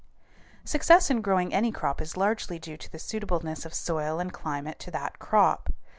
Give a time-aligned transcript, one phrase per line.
[0.65, 4.79] Success in growing any crop is largely due to the suitableness of soil and climate
[4.79, 5.71] to that crop.